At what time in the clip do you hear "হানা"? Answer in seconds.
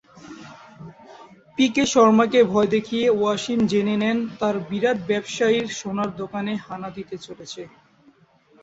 6.65-6.89